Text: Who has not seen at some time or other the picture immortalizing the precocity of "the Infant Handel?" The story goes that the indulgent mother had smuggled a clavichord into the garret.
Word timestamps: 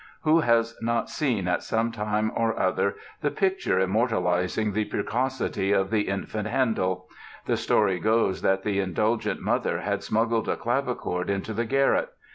Who 0.23 0.39
has 0.39 0.75
not 0.81 1.11
seen 1.11 1.47
at 1.47 1.61
some 1.61 1.91
time 1.91 2.31
or 2.33 2.57
other 2.59 2.95
the 3.21 3.29
picture 3.29 3.79
immortalizing 3.79 4.71
the 4.73 4.85
precocity 4.85 5.73
of 5.73 5.91
"the 5.91 6.07
Infant 6.07 6.47
Handel?" 6.47 7.07
The 7.45 7.55
story 7.55 7.99
goes 7.99 8.41
that 8.41 8.63
the 8.63 8.79
indulgent 8.79 9.41
mother 9.43 9.81
had 9.81 10.01
smuggled 10.01 10.49
a 10.49 10.55
clavichord 10.55 11.29
into 11.29 11.53
the 11.53 11.65
garret. 11.65 12.09